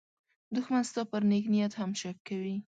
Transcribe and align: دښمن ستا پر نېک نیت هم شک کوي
دښمن 0.55 0.83
ستا 0.89 1.01
پر 1.11 1.21
نېک 1.29 1.45
نیت 1.53 1.73
هم 1.77 1.91
شک 2.01 2.17
کوي 2.27 2.55